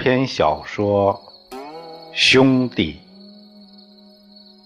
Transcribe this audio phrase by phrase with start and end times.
[0.00, 1.22] 篇小说
[2.14, 2.98] 《兄弟》，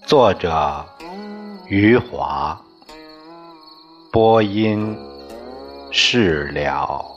[0.07, 0.85] 作者
[1.67, 2.57] 余华，
[4.13, 4.97] 播音
[5.91, 7.14] 释了。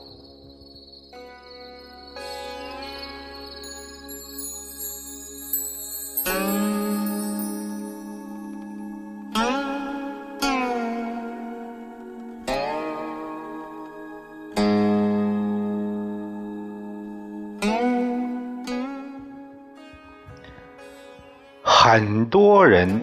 [21.91, 23.03] 很多人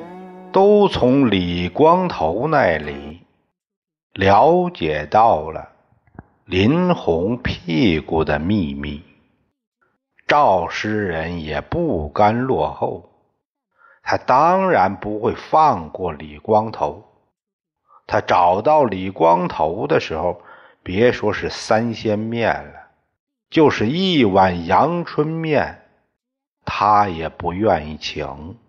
[0.52, 3.25] 都从李光头那里
[4.14, 5.69] 了解到了
[6.45, 9.03] 林红屁股的秘密。
[10.27, 13.09] 赵诗人也不甘落后，
[14.03, 17.03] 他当然不会放过李光头。
[18.05, 20.39] 他找到李光头的时候，
[20.83, 22.89] 别说是三鲜面了，
[23.49, 25.81] 就是一碗阳春面，
[26.64, 28.59] 他也不愿意请。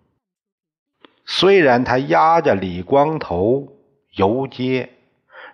[1.29, 3.67] 虽然他压着李光头
[4.15, 4.89] 游街，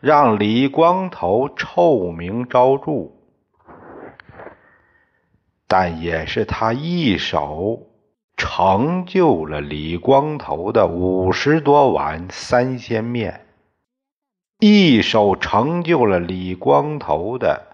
[0.02, 3.12] 让李光头臭名昭著，
[5.68, 7.88] 但也是他一手
[8.38, 13.48] 成就了李光头的五十多碗三鲜面，
[14.60, 17.66] 一手成就了李光头的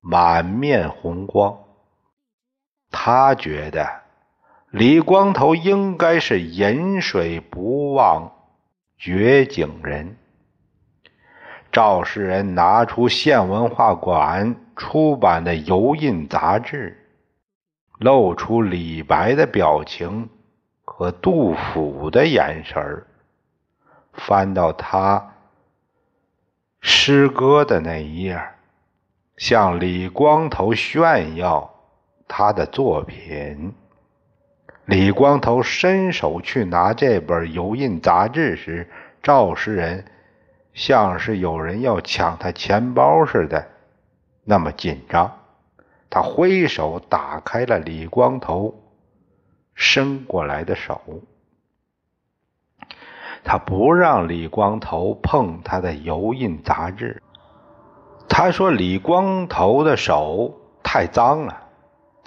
[0.00, 1.58] 满面红光。
[2.92, 4.05] 他觉得。
[4.76, 8.30] 李光头应该是饮水不忘
[8.98, 10.18] 掘井人。
[11.72, 16.94] 赵世仁拿出县文化馆出版的油印杂志，
[18.00, 20.28] 露出李白的表情
[20.84, 23.06] 和杜甫的眼神儿
[24.12, 25.32] 翻到他
[26.82, 28.38] 诗歌的那一页，
[29.38, 31.74] 向李光头炫耀
[32.28, 33.72] 他的作品。
[34.86, 38.88] 李光头伸手去拿这本油印杂志时，
[39.20, 40.04] 赵诗人
[40.74, 43.66] 像是有人要抢他钱包似的，
[44.44, 45.40] 那么紧张。
[46.08, 48.80] 他挥手打开了李光头
[49.74, 51.00] 伸过来的手，
[53.42, 57.20] 他不让李光头碰他的油印杂志。
[58.28, 60.54] 他说：“李光头的手
[60.84, 61.64] 太脏了。”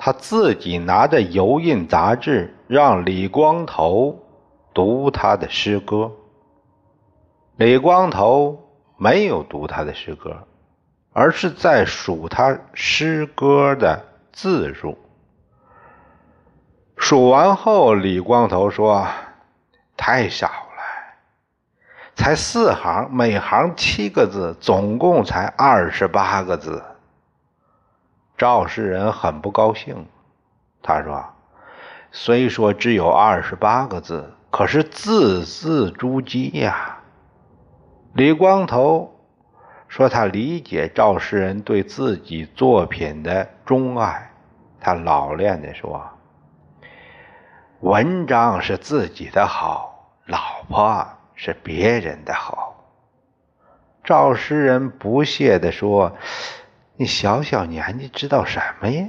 [0.02, 4.18] 他自己拿着油印杂志，让李光头
[4.74, 6.10] 读他的诗歌。
[7.58, 8.58] 李光头
[8.96, 10.48] 没有读他的诗歌，
[11.12, 14.98] 而是在数他诗歌的字数。
[16.96, 19.06] 数完后，李光头说
[19.98, 20.82] ：“太少了，
[22.16, 26.82] 才四行，每行七个字，总共才二十八个字。”
[28.40, 30.08] 赵世仁很不高兴，
[30.82, 31.26] 他说
[32.10, 37.00] ：“虽说只有二十八个字，可是字字珠玑呀。”
[38.16, 39.14] 李光头
[39.90, 44.32] 说：“他理解赵世仁对自己作品的钟爱。”
[44.80, 46.10] 他老练地说
[47.82, 52.86] ：“文章是自己的好，老婆是别人的好。”
[54.02, 56.16] 赵诗人不屑地说。
[57.00, 59.08] 你小小年纪知道什么呀？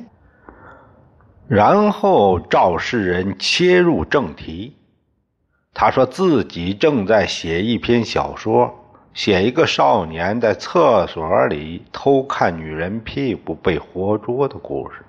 [1.48, 4.76] 然后赵世仁切入正题，
[5.74, 8.72] 他说自己正在写一篇小说，
[9.12, 15.04] 写一个少年在厕所里偷看女人屁股被活捉的故事，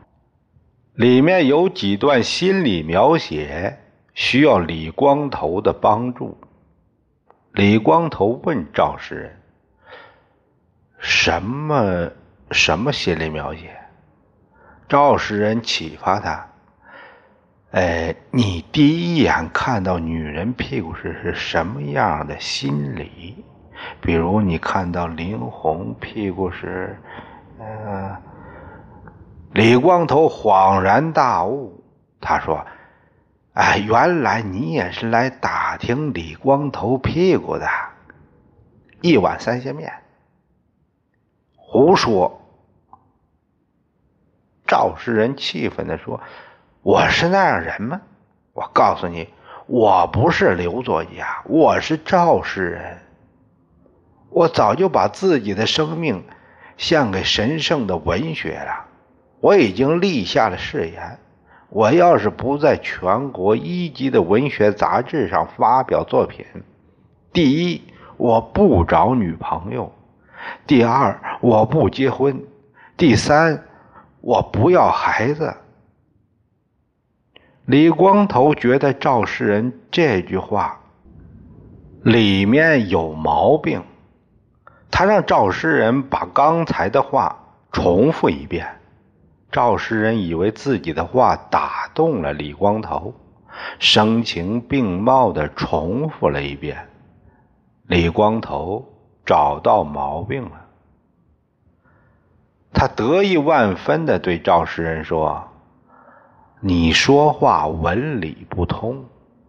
[0.96, 3.78] 里面有几段心理描写
[4.16, 6.36] 需要李光头的帮助。
[7.52, 9.40] 李光头问赵世仁
[10.98, 12.10] ：“什么？”
[12.52, 13.78] 什么心理描写？
[14.90, 16.46] 赵诗人启发他
[17.72, 23.46] ：“哎，你第一眼看到女人屁股时是什么样的心理？
[24.02, 27.00] 比如你看到林红屁股时，
[27.58, 28.18] 呃……”
[29.54, 31.82] 李光头恍然大悟，
[32.20, 32.66] 他说
[33.56, 37.66] ：“哎，原来你也是来打听李光头屁股的。
[39.00, 39.90] 一碗三鲜面，
[41.56, 42.38] 胡说。”
[44.72, 46.22] 赵世仁气愤地说
[46.82, 48.00] ：“我是那样人吗？
[48.54, 49.28] 我告诉你，
[49.68, 52.98] 我不是刘作家，我是赵世仁。
[54.30, 56.24] 我早就把自己的生命
[56.78, 58.86] 献给神圣的文学了。
[59.42, 61.20] 我已经立下了誓言：
[61.68, 66.46] 我要是不在全国一级的文学杂志上发表作品，
[67.34, 67.82] 第一，
[68.16, 69.92] 我不找女朋友；
[70.66, 72.38] 第二，我不结婚；
[72.96, 73.62] 第三。”
[74.22, 75.56] 我不要孩子。
[77.66, 80.80] 李光头觉得赵世仁这句话
[82.04, 83.84] 里面有毛病，
[84.90, 87.38] 他让赵世仁把刚才的话
[87.72, 88.68] 重复一遍。
[89.52, 93.14] 赵世仁以为自己的话打动了李光头，
[93.80, 96.88] 声情并茂的重复了一遍。
[97.88, 98.86] 李光头
[99.26, 100.61] 找到毛病了。
[102.74, 105.44] 他得意万分的对赵世仁说
[106.62, 109.06] ：“你说话文理不通，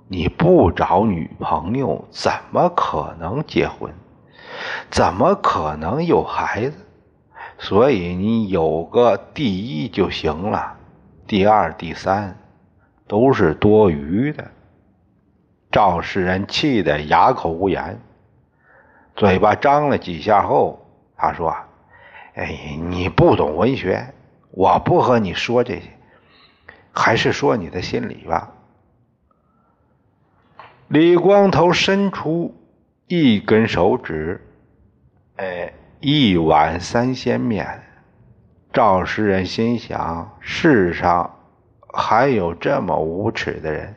[0.08, 3.92] 你不找女朋友，怎么可能结婚？
[4.90, 6.76] 怎么可能有孩子？
[7.58, 10.76] 所以你有个第一就行了，
[11.26, 12.36] 第二、第三
[13.06, 14.44] 都是多余的。”
[15.70, 17.98] 赵世仁气得哑口无言，
[19.16, 20.84] 嘴巴张了几下后，
[21.16, 21.54] 他说。
[22.34, 24.14] 哎，你不懂文学，
[24.50, 25.82] 我不和你说这些，
[26.92, 28.52] 还是说你的心里吧。
[30.88, 32.54] 李光头伸出
[33.06, 34.40] 一根手指，
[35.36, 37.82] 哎，一碗三鲜面。
[38.72, 41.38] 赵诗人心想：世上
[41.92, 43.94] 还有这么无耻的人。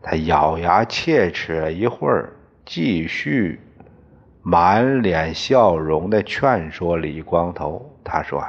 [0.00, 2.32] 他咬牙切齿了一会儿，
[2.64, 3.60] 继续。
[4.50, 8.40] 满脸笑容的劝说李光头，他说：“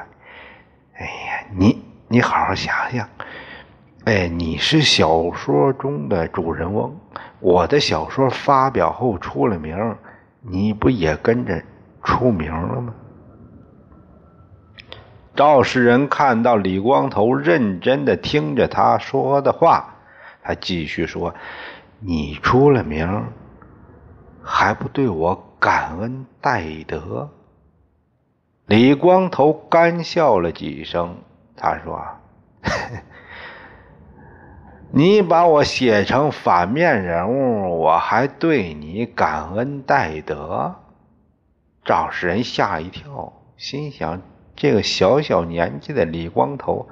[0.95, 3.05] 哎呀，你你好好想想，
[4.05, 6.95] 哎，你是小说中的主人翁，
[7.41, 9.77] 我的小说发表后出了名，
[10.39, 11.61] 你不也跟着
[12.01, 12.93] 出名了吗？”
[15.35, 19.95] 赵世仁看到李光头认真的听着他说的话，
[20.41, 21.35] 他继续说
[21.99, 23.25] ：“你出了名，
[24.41, 27.29] 还不对我？”感恩戴德，
[28.65, 31.17] 李光头干笑了几声。
[31.57, 32.01] 他说：
[34.91, 40.75] “你把我写成反面人物，我还对你感恩戴德。”
[41.83, 44.21] 赵世仁吓一跳，心想：
[44.55, 46.87] 这个小小年纪的李光头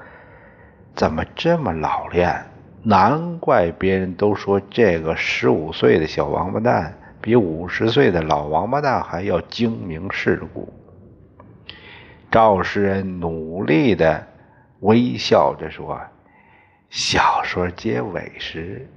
[0.93, 2.45] 怎么这么老练？
[2.83, 6.97] 难怪别人都说这个十五岁的小王八蛋。
[7.21, 10.71] 比五十岁的老王八蛋还要精明世故。
[12.31, 14.27] 赵世仁努力的
[14.81, 15.99] 微笑着说
[16.89, 18.87] ：“小说结尾时，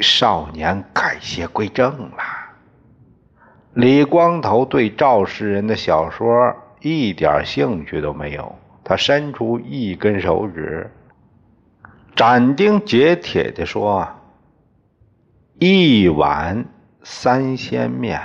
[0.00, 2.18] 少年改邪归正了。”
[3.74, 10.90] 李光头对赵世人的小说一点兴趣都没有，他伸出一根手指，
[12.16, 14.08] 斩钉截铁的说
[15.58, 16.64] ：“一碗。”
[17.06, 18.18] 三鲜面，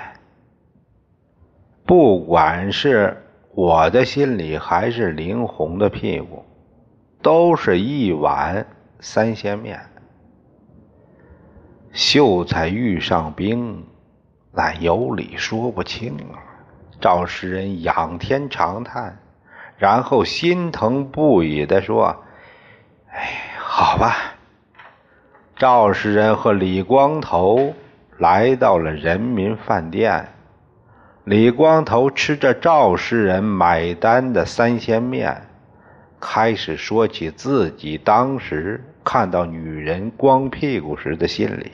[1.85, 6.45] 不管是我的心里还是林红的屁股，
[7.21, 8.65] 都是一碗
[9.01, 9.81] 三鲜面。
[11.91, 13.83] 秀才遇上兵，
[14.53, 16.39] 那有理说不清啊！
[17.01, 19.19] 赵世仁仰天长叹，
[19.77, 22.23] 然后心疼不已的说
[23.11, 24.15] ：“哎，好吧。”
[25.59, 27.73] 赵世仁和李光头。
[28.19, 30.27] 来到了人民饭店，
[31.23, 35.41] 李光头吃着赵世仁买单的三鲜面，
[36.19, 41.71] 开始说起自己当时看到女人光屁股时的心理。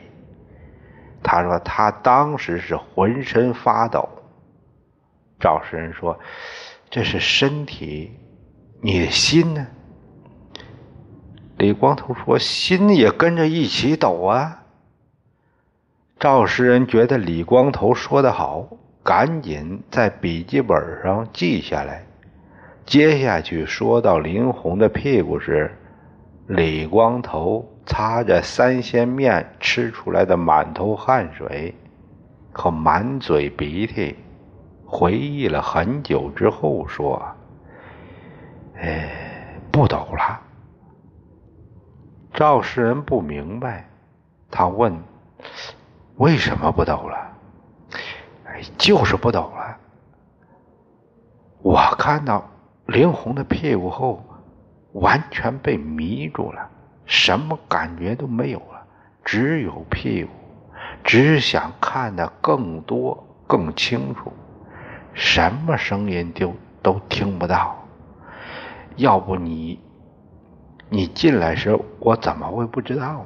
[1.23, 4.07] 他说他当时是浑身发抖。
[5.39, 6.19] 赵世仁说
[6.91, 8.11] ：“这是身体，
[8.81, 9.65] 你的心呢？”
[11.57, 14.61] 李光头说：“心也跟着一起抖啊。”
[16.25, 18.67] 赵世仁觉得李光头说的好，
[19.03, 22.03] 赶紧在笔记本上记下来。
[22.83, 25.71] 接下去说到林红的屁股时，
[26.47, 31.75] 李光头擦着三鲜面吃出来的满头汗水
[32.51, 34.15] 和满嘴鼻涕，
[34.83, 37.23] 回忆了很久之后说
[38.81, 40.41] ：“哎，不抖了。”
[42.33, 43.87] 赵世仁不明白，
[44.49, 44.91] 他问。
[46.17, 47.31] 为什么不抖了？
[48.45, 49.77] 哎，就是不抖了。
[51.61, 52.49] 我看到
[52.85, 54.23] 林红的屁股后，
[54.93, 56.69] 完全被迷住了，
[57.05, 58.85] 什么感觉都没有了，
[59.25, 60.29] 只有屁股，
[61.03, 64.31] 只想看得更多、更清楚，
[65.13, 67.75] 什么声音都都听不到。
[68.95, 69.81] 要不你，
[70.87, 73.25] 你进来时，我怎么会不知道呢？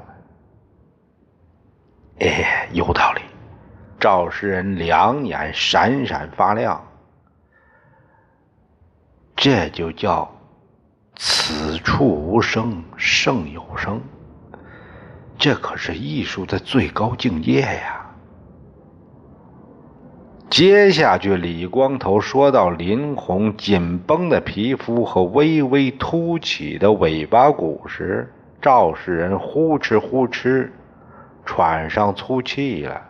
[2.19, 3.21] 哎，有道理。
[3.99, 6.81] 赵世仁两眼闪闪发亮，
[9.35, 10.29] 这就叫
[11.15, 14.01] 此处无声胜有声，
[15.37, 18.05] 这可是艺术的最高境界呀。
[20.49, 30.69] 接下去，李光头说到林红紧绷的皮肤和微微凸起的尾巴骨时，赵世仁呼哧呼哧
[31.49, 33.01] 喘上粗气了。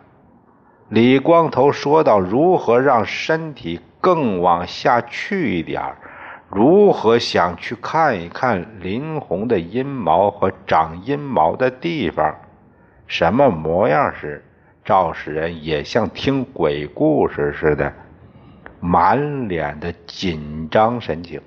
[0.88, 5.94] 李光头说到如何让身体更往下去一点
[6.48, 12.34] 如何想去看一看林红的阴毛和长阴毛的地方
[13.06, 14.42] 什么模样时。
[14.82, 17.92] 赵世仁也像听鬼故事似的，
[18.80, 21.42] 满脸的紧张神情，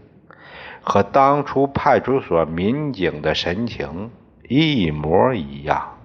[0.83, 4.11] 和当初派出所民警的神情
[4.47, 5.97] 一模一样。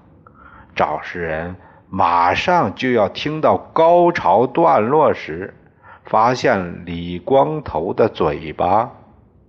[0.79, 1.57] 赵世仁
[1.89, 5.57] 马上就要听到高潮段落时，
[6.05, 8.93] 发现李光头的嘴巴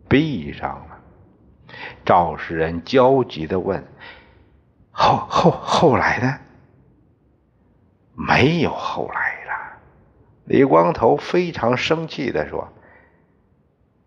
[0.07, 0.97] 闭上了。
[2.03, 3.85] 赵世仁焦急地问
[4.89, 6.39] ：“后后后来呢？”
[8.17, 9.77] 没有后来了，
[10.45, 12.69] 李光头非常生气的说：“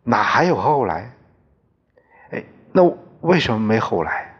[0.02, 1.12] 哪还有后来？
[2.32, 2.82] 哎，那
[3.20, 4.30] 为什么没后来？”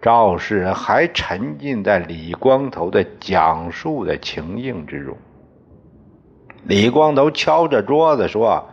[0.00, 5.16] 赵世仁还沉浸在李光头的讲述的情境之中。
[6.62, 8.68] 李光头敲着桌子说：“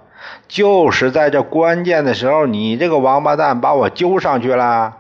[0.48, 4.98] 就是在这关键的时候，你这个王八蛋把我揪上去了。”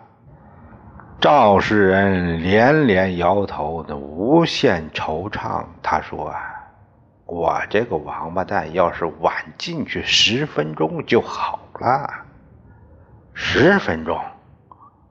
[1.21, 5.63] 赵世仁连连摇头，那无限惆怅。
[5.81, 6.33] 他说
[7.25, 12.09] ：“我这个王八蛋要是晚进去十分钟就好了。”
[13.33, 14.19] 十分钟，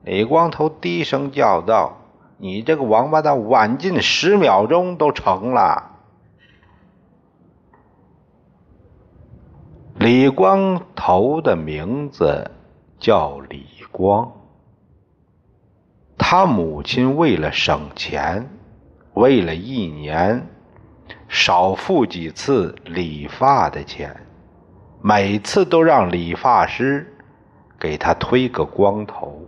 [0.05, 1.97] 李光头低声叫道
[2.37, 5.93] ：“你这个王八蛋晚进十秒钟都成了。”
[9.97, 12.51] 李光头的名字
[12.99, 14.31] 叫李光。
[16.19, 18.47] 他母亲为了省钱，
[19.15, 20.47] 为了一年
[21.27, 24.15] 少付几次理发的钱，
[25.01, 27.11] 每次都让理发师
[27.79, 29.41] 给他推个光头。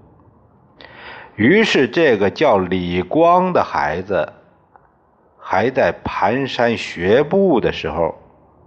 [1.37, 4.33] 于是，这个叫李光的孩子，
[5.37, 8.15] 还在蹒跚学步的时候，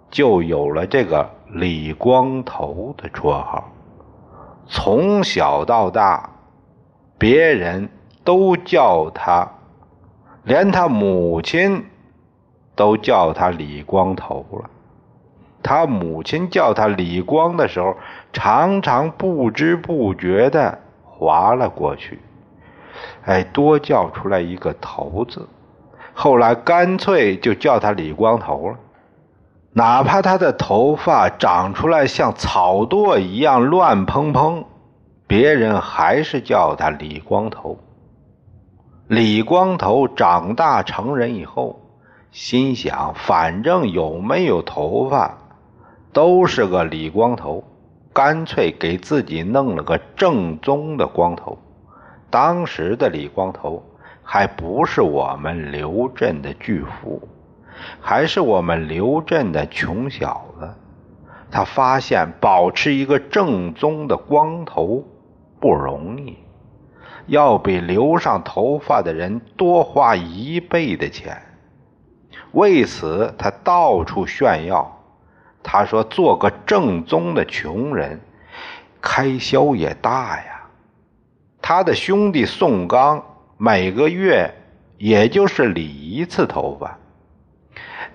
[0.08, 3.68] 就有了这个“李光头”的绰号。
[4.66, 6.30] 从小到大。
[7.18, 7.86] 别人
[8.24, 9.46] 都叫他，
[10.44, 11.84] 连他母亲
[12.74, 14.70] 都叫他李光头了。
[15.62, 17.94] 他母亲叫他李光的时候，
[18.32, 22.18] 常常不知不觉的滑了过去，
[23.24, 25.48] 哎，多叫出来一个头字。
[26.12, 28.76] 后来干脆就叫他李光头了。
[29.72, 34.64] 哪怕他的头发长出来像草垛一样乱蓬蓬。
[35.26, 37.78] 别人还是叫他李光头。
[39.06, 41.80] 李光头长大成人以后，
[42.32, 45.38] 心想：反正有没有头发，
[46.12, 47.62] 都是个李光头，
[48.12, 51.58] 干脆给自己弄了个正宗的光头。
[52.30, 53.82] 当时的李光头
[54.22, 57.28] 还不是我们刘镇的巨富，
[58.00, 60.68] 还是我们刘镇的穷小子。
[61.50, 65.04] 他发现保持一个正宗的光头。
[65.60, 66.38] 不容易，
[67.26, 71.36] 要比留上头发的人多花一倍的钱。
[72.52, 74.98] 为此，他到处炫耀。
[75.62, 78.18] 他说：“做个正宗的穷人，
[79.02, 80.59] 开销也大呀。”
[81.62, 83.22] 他的兄弟宋刚
[83.56, 84.54] 每个月
[84.98, 86.98] 也就是理一次头发，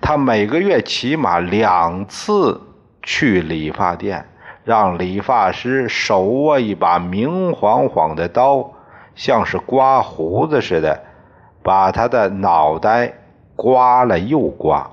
[0.00, 2.60] 他每个月起码两次
[3.02, 4.26] 去理发店。
[4.64, 8.72] 让理发师手握一把明晃晃的刀，
[9.14, 11.04] 像是刮胡子似的，
[11.62, 13.14] 把他的脑袋
[13.54, 14.90] 刮了又刮，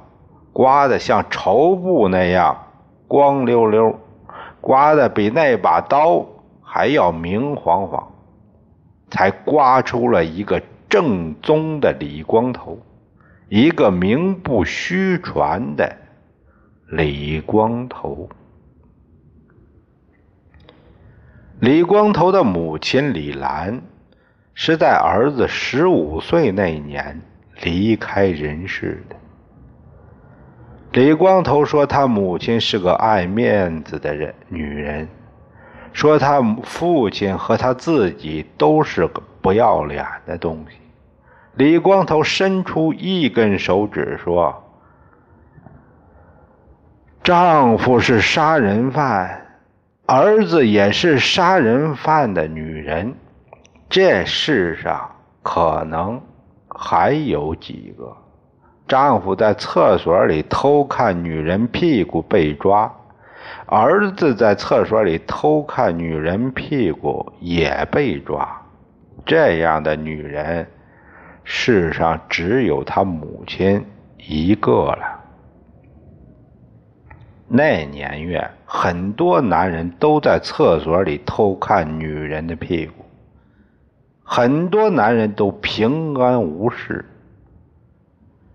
[0.51, 2.55] 刮的像绸布那样
[3.07, 3.99] 光溜溜，
[4.61, 6.23] 刮的比那把刀
[6.61, 8.11] 还要明晃晃，
[9.13, 12.79] 才刮出了一个正宗的李光头，
[13.47, 15.95] 一个名不虚传的
[16.87, 18.27] 李光头。
[21.59, 23.83] 李光头的母亲李兰
[24.55, 27.21] 是在儿子十五岁那年
[27.61, 29.15] 离开人世的。
[30.93, 35.07] 李光头说，他母亲是个爱面子的人，女人，
[35.93, 40.77] 说他父亲和他自己都是个不要脸的东西。
[41.55, 44.63] 李光头伸出一根手指说
[47.23, 49.39] ：“丈夫是杀人犯。”
[50.05, 53.15] 儿子也是杀人犯的女人，
[53.89, 55.09] 这世上
[55.41, 56.21] 可能
[56.67, 58.13] 还有几个
[58.85, 62.93] 丈夫在厕所里偷看女人屁股被抓，
[63.65, 68.61] 儿子在厕所里偷看女人屁股也被抓。
[69.25, 70.67] 这样的女人，
[71.43, 73.85] 世上只有她母亲
[74.17, 75.21] 一个了。
[77.47, 83.05] 那年月，很多男人都在厕所里偷看女人的屁股，
[84.23, 87.05] 很多男人都平安无事。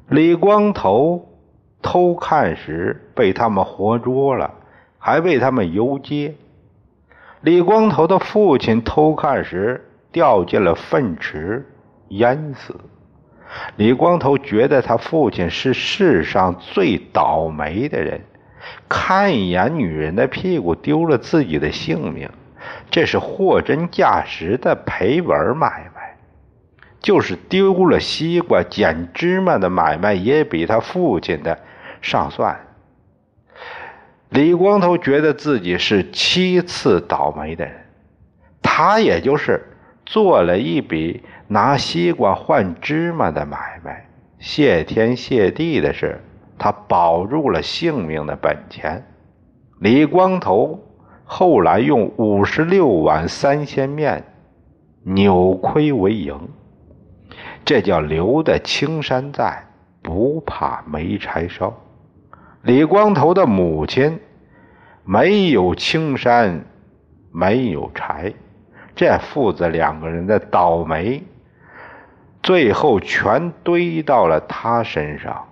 [0.08, 1.28] 李光头
[1.80, 4.52] 偷看时被他们活捉了，
[4.98, 6.34] 还被他们游街。
[7.40, 11.66] 李光头的父亲偷看时掉进了粪池，
[12.08, 12.74] 淹死。
[13.76, 18.20] 李光头觉得他父亲是世上最倒霉的人。
[18.88, 22.28] 看一眼女人的屁股，丢了自己的性命，
[22.90, 26.16] 这是货真价实的赔本买卖。
[27.00, 31.56] 就是丢了西瓜捡芝麻的买卖，也比他父亲的
[32.02, 32.67] 上算。
[34.30, 37.74] 李光头觉得自己是七次倒霉的人，
[38.62, 39.64] 他也就是
[40.04, 44.06] 做了一笔拿西瓜换芝麻的买卖，
[44.38, 46.20] 谢天谢地的事。
[46.58, 49.06] 他保住了性命的本钱，
[49.78, 50.78] 李光头
[51.24, 54.24] 后来用五十六碗三鲜面
[55.04, 56.36] 扭亏为盈，
[57.64, 59.68] 这叫留得青山在，
[60.02, 61.72] 不怕没柴烧。
[62.62, 64.18] 李光头的母亲
[65.04, 66.64] 没有青山，
[67.30, 68.34] 没有柴，
[68.96, 71.22] 这父子两个人的倒霉，
[72.42, 75.44] 最后全堆到了他身上。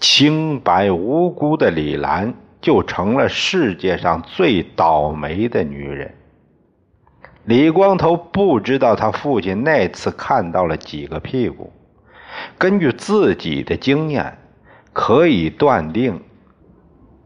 [0.00, 6.12] 清白无辜的李兰就成了世界上最倒霉的女人。
[7.44, 11.72] 李光头不知道他父亲那次看到了几个屁股，
[12.58, 14.38] 根据自己的经验，
[14.92, 16.20] 可以断定，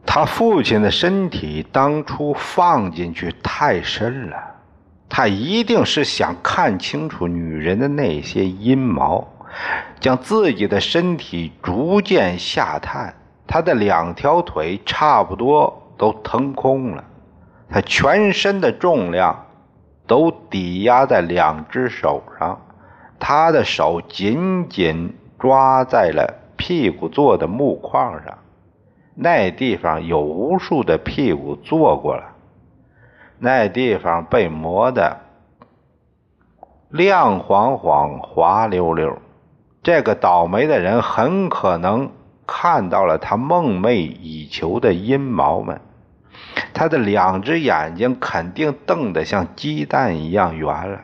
[0.05, 4.37] 他父亲的身体当初放进去太深了，
[5.09, 9.27] 他一定是想看清楚女人的那些阴毛。
[9.99, 13.15] 将自己的身体逐渐下探，
[13.47, 17.03] 他的两条腿差不多都腾空了，
[17.71, 19.47] 他全身的重量
[20.07, 22.61] 都抵押在两只手上，
[23.19, 28.39] 他的手紧紧抓在了屁股坐的木框上，
[29.15, 32.25] 那地方有无数的屁股坐过了，
[33.39, 35.19] 那地方被磨得
[36.89, 39.19] 亮晃晃、滑溜溜。
[39.83, 42.11] 这个倒霉的人很可能
[42.47, 45.81] 看到了他梦寐以求的阴毛们，
[46.75, 51.01] 他的两只眼睛肯定瞪得像鸡蛋一样圆了，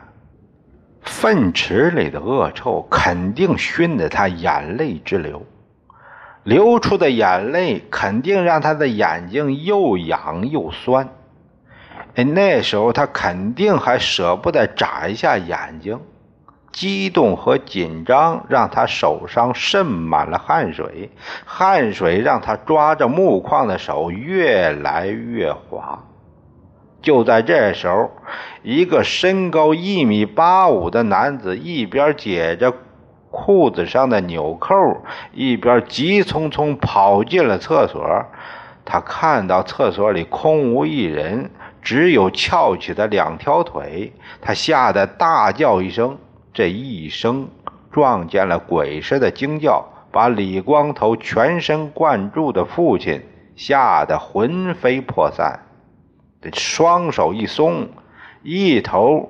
[1.03, 5.45] 粪池里的恶臭肯定熏得他眼泪直流，
[6.43, 11.09] 流出的眼泪肯定让他的眼睛又痒又酸，
[12.15, 15.99] 哎，那时候他肯定还舍不得眨一下眼睛。
[16.71, 21.11] 激动和紧张让他手上渗满了汗水，
[21.45, 26.03] 汗水让他抓着木框的手越来越滑。
[27.03, 28.09] 就在这时候，
[28.63, 32.73] 一个身高一米八五的男子一边解着
[33.29, 34.73] 裤子上的纽扣，
[35.33, 38.25] 一边急匆匆跑进了厕所。
[38.85, 44.11] 他看到厕所里空无一人，只有翘起的两条腿，
[44.41, 46.17] 他吓得大叫一声。
[46.53, 47.47] 这一声
[47.91, 53.21] 撞见了鬼似的惊叫，把李光头全神贯注的父亲
[53.55, 55.59] 吓得魂飞魄散，
[56.51, 57.89] 双手一松，
[58.41, 59.29] 一头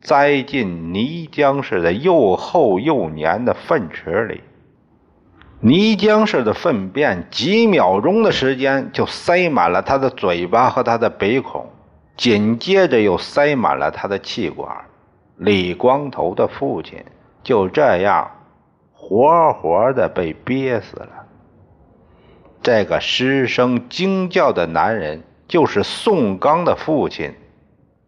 [0.00, 4.42] 栽进泥浆似的又厚又黏的粪池里。
[5.60, 11.66] 泥浆似的粪便，几秒钟的时间就塞满了他的嘴巴和他的鼻孔，
[12.16, 14.84] 紧接着又塞满了他的气管。
[15.36, 17.04] 李光头的父亲
[17.42, 18.30] 就这样
[18.92, 21.08] 活活的被憋死了。
[22.62, 27.34] 这个失声惊叫的男人就是宋刚的父亲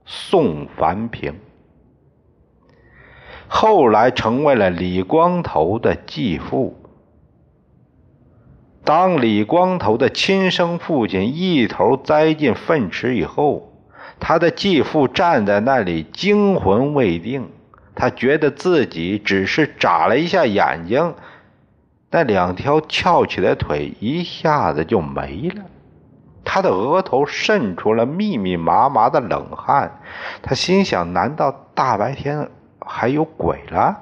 [0.05, 1.35] 宋凡平，
[3.47, 6.77] 后来成为了李光头的继父。
[8.85, 13.65] 当李光头的亲生父亲一头栽进粪池以后。
[14.21, 17.49] 他的继父站在那里，惊魂未定。
[17.95, 21.15] 他觉得自己只是眨了一下眼睛，
[22.11, 25.63] 那两条翘起的腿一下子就没了。
[26.51, 30.01] 他的额头渗出了密密麻麻的冷汗。
[30.41, 32.49] 他心想：难道大白天
[32.81, 33.99] 还有鬼了？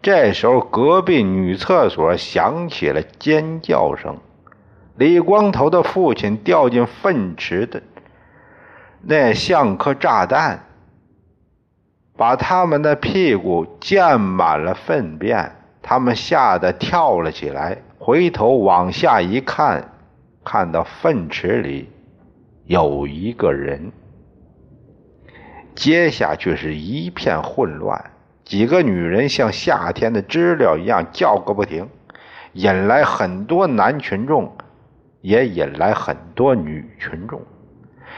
[0.00, 4.16] 这时候，隔壁女厕所响起了尖叫声。
[4.96, 7.82] 李光头的父亲掉进粪池的
[9.02, 10.64] 那像颗炸弹，
[12.16, 15.56] 把他们的屁股溅满了粪便。
[15.82, 19.92] 他们吓得跳了起来，回头往下一看，
[20.44, 21.88] 看到粪池里
[22.66, 23.90] 有一个人。
[25.74, 28.10] 接下去是一片混乱，
[28.44, 31.88] 几个女人像夏天的知了一样叫个不停，
[32.52, 34.56] 引来很多男群众，
[35.20, 37.40] 也引来很多女群众。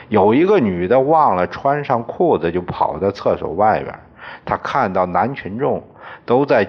[0.08, 3.98] 有一个女的忘了穿上裤子，就跑到厕所外边。
[4.44, 5.82] 她看到男群众
[6.24, 6.68] 都在。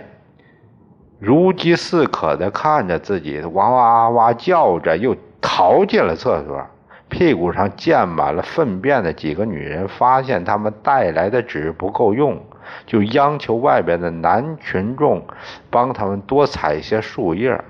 [1.19, 6.65] 如饥似渴地看着自己，哇哇哇叫着，又逃进了厕所。
[7.09, 12.37] 屁股上溅满了粪便的几个女人发现他们带来的纸不够用，
[12.85, 15.25] 就央求外边的男群众
[15.69, 17.63] 帮他们多采些树叶。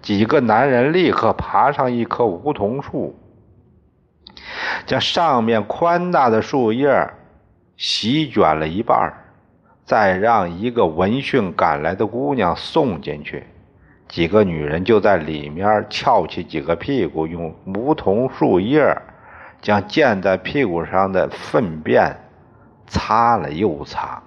[0.00, 3.18] 几个男人立刻爬上一棵梧桐树，
[4.86, 7.10] 将上面宽大的树叶
[7.76, 9.12] 席卷了一半。
[9.84, 13.44] 再让一个闻讯赶来的姑娘送进去，
[14.08, 18.96] 几个女人就在里面翘起几个屁股，用梧桐树叶
[19.60, 22.16] 将溅在屁股上的粪便
[22.86, 24.22] 擦了又擦。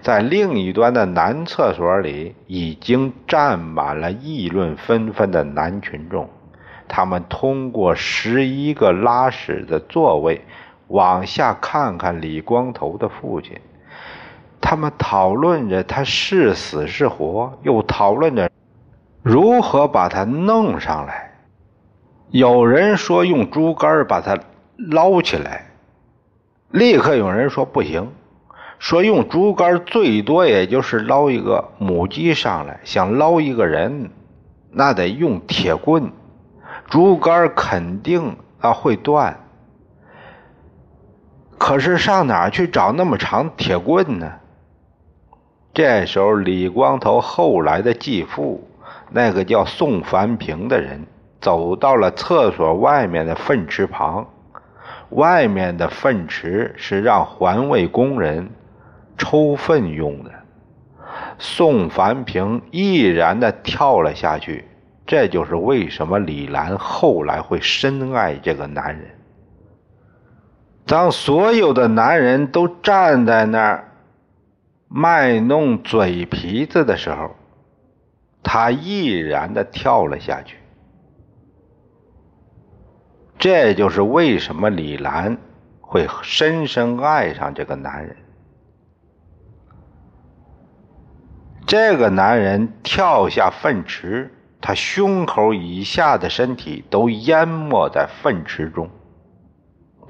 [0.00, 6.28] 在另一端的男厕所里，已经站满了议论纷纷的男群众，
[6.88, 10.40] 他们通过十一个拉屎的座位
[10.88, 13.60] 往下看看李光头的父亲。
[14.72, 18.50] 他们讨论着他是死是活，又讨论着
[19.22, 21.30] 如何把他弄上来。
[22.30, 24.38] 有人说用竹竿把他
[24.78, 25.66] 捞起来，
[26.70, 28.10] 立刻有人说不行，
[28.78, 34.10] 说用竹竿最多也就是捞一个母鸡上来，想捞一个人，
[34.70, 36.10] 那得用铁棍，
[36.88, 39.38] 竹竿肯定啊会断。
[41.58, 44.32] 可是上哪儿去找那么长铁棍呢？
[45.74, 48.68] 这时候，李光头后来的继父，
[49.10, 51.06] 那个叫宋凡平的人，
[51.40, 54.28] 走到了厕所外面的粪池旁。
[55.08, 58.50] 外面的粪池是让环卫工人
[59.16, 60.30] 抽粪用的。
[61.38, 64.64] 宋凡平毅然地跳了下去。
[65.06, 69.10] 这就是为什么李兰后来会深爱这个男人。
[70.86, 73.88] 当所有的男人都站在那儿。
[74.94, 77.34] 卖弄嘴皮子的时候，
[78.42, 80.58] 他毅然的跳了下去。
[83.38, 85.38] 这就是为什么李兰
[85.80, 88.16] 会深深爱上这个男人。
[91.66, 98.90] 这个男人跳下粪池，他胸口以下的身体都淹没在粪池中。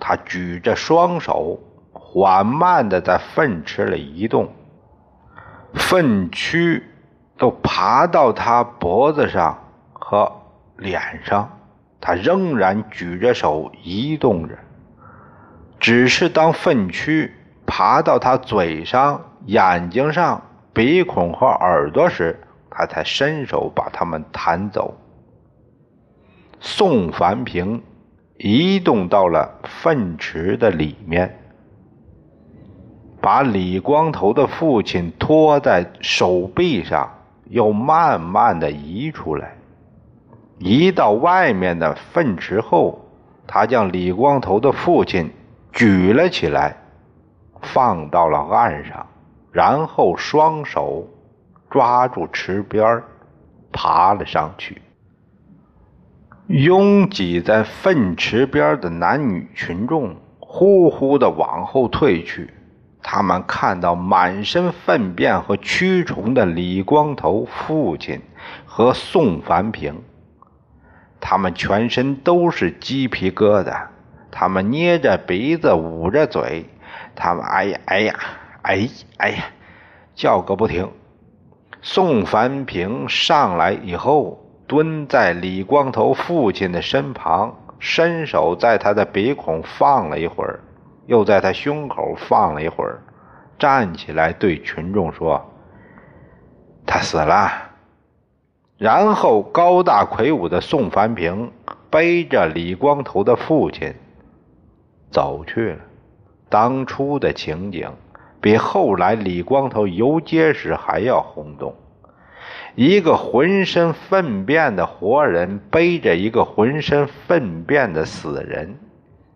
[0.00, 1.60] 他举着双手，
[1.92, 4.52] 缓慢的在粪池里移动。
[5.74, 6.82] 粪蛆
[7.38, 9.58] 都爬到他脖子上
[9.92, 10.30] 和
[10.76, 11.58] 脸上，
[12.00, 14.54] 他仍然举着手移动着。
[15.80, 17.30] 只是当粪蛆
[17.66, 22.38] 爬到他嘴上、眼睛上、鼻孔和耳朵时，
[22.70, 24.96] 他才伸手把它们弹走。
[26.60, 27.82] 宋凡平
[28.38, 31.41] 移动到了粪池的里面。
[33.22, 37.08] 把李光头的父亲拖在手臂上，
[37.48, 39.54] 又慢慢的移出来，
[40.58, 43.00] 移到外面的粪池后，
[43.46, 45.30] 他将李光头的父亲
[45.72, 46.76] 举了起来，
[47.60, 49.06] 放到了岸上，
[49.52, 51.06] 然后双手
[51.70, 53.04] 抓住池边
[53.70, 54.82] 爬了上去。
[56.48, 62.52] 拥挤在粪池边的男女群众呼呼的往后退去。
[63.02, 68.20] 他们看到满身粪便和蛆虫的李光头父亲
[68.64, 70.02] 和宋凡平，
[71.20, 73.86] 他们全身都是鸡皮疙瘩，
[74.30, 76.66] 他们捏着鼻子，捂着嘴，
[77.14, 78.14] 他们哎呀哎呀
[78.62, 78.88] 哎
[79.18, 79.44] 哎呀
[80.14, 80.90] 叫个不停。
[81.80, 90.60] 宋凡平上来以后，蹲在李光头父亲的身旁，伸手在他的鼻孔放了一会儿。
[91.12, 93.02] 又在他胸口放了一会儿，
[93.58, 95.44] 站起来对群众说
[96.86, 97.52] ：“他死了。”
[98.80, 101.52] 然后高大魁梧的宋凡平
[101.90, 103.94] 背着李光头的父亲
[105.10, 105.80] 走去了。
[106.48, 107.90] 当初的情景
[108.40, 111.74] 比后来李光头游街时还要轰动。
[112.74, 118.78] 一个浑身粪便的活人背着一个浑身粪便的死人，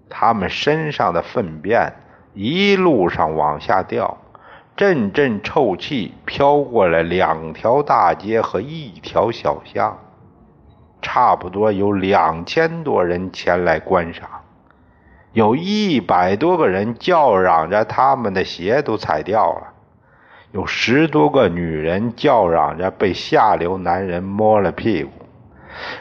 [0.08, 1.92] 他们身上的粪便
[2.34, 4.18] 一路上往下掉，
[4.76, 9.98] 阵阵臭气飘过了两条大街和一条小巷，
[11.00, 14.28] 差不多有两千多人前来观赏，
[15.32, 19.72] 有一百多个人叫嚷着他们的鞋都踩掉了。
[20.52, 25.10] 有十多个女人叫嚷着被下流男人摸了屁股，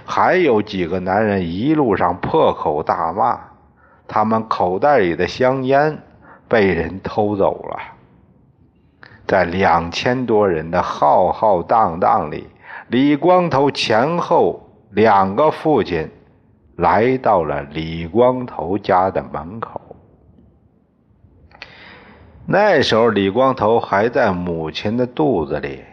[0.05, 3.39] 还有几个男人一路上破口大骂，
[4.07, 5.97] 他们口袋里的香烟
[6.47, 7.79] 被人偷走了。
[9.27, 12.47] 在两千多人的浩浩荡荡里，
[12.89, 16.09] 李光头前后两个父亲
[16.75, 19.81] 来到了李光头家的门口。
[22.45, 25.83] 那时候，李光头还在母亲的肚子里。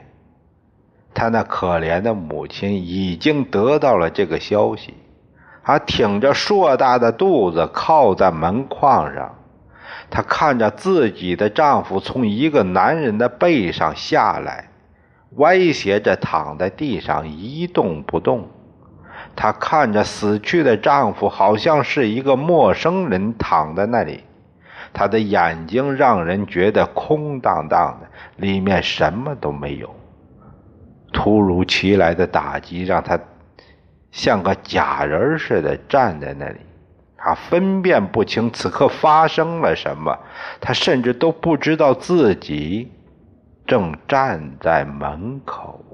[1.15, 4.95] 他那可怜的母亲已经得到了这个消息，
[5.63, 9.35] 还挺着硕大的肚子靠在门框上。
[10.11, 14.69] 她看着自己的丈夫从一个男人的背上下来，
[15.37, 18.49] 歪斜着躺在地上一动不动。
[19.35, 24.25] 她看着死去的丈夫，好像是一个陌生人躺在那里。
[24.95, 29.89] 他的眼睛让人觉得空荡荡的，里面什么都没有。
[31.15, 33.19] 突如其来的打击让她
[34.13, 36.61] 像个假人似的站在那里，
[37.17, 40.17] 他分辨不清此刻发生了什么，
[40.61, 42.93] 他甚至都不知道自己
[43.67, 45.85] 正站在门口。